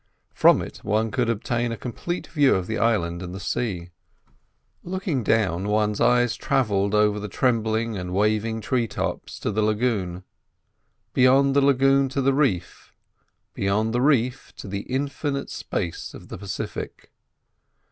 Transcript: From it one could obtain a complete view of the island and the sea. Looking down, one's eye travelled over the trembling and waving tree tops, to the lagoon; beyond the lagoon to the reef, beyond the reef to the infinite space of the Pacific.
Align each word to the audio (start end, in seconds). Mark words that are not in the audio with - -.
From 0.33 0.63
it 0.63 0.77
one 0.77 1.11
could 1.11 1.29
obtain 1.29 1.71
a 1.71 1.77
complete 1.77 2.25
view 2.25 2.55
of 2.55 2.65
the 2.65 2.79
island 2.79 3.21
and 3.21 3.35
the 3.35 3.39
sea. 3.39 3.91
Looking 4.81 5.21
down, 5.23 5.67
one's 5.67 6.01
eye 6.01 6.25
travelled 6.25 6.95
over 6.95 7.19
the 7.19 7.27
trembling 7.27 7.97
and 7.99 8.11
waving 8.11 8.61
tree 8.61 8.87
tops, 8.87 9.39
to 9.41 9.51
the 9.51 9.61
lagoon; 9.61 10.23
beyond 11.13 11.55
the 11.55 11.61
lagoon 11.61 12.09
to 12.09 12.21
the 12.23 12.33
reef, 12.33 12.91
beyond 13.53 13.93
the 13.93 14.01
reef 14.01 14.51
to 14.55 14.67
the 14.67 14.87
infinite 14.89 15.51
space 15.51 16.15
of 16.15 16.29
the 16.29 16.37
Pacific. 16.39 17.11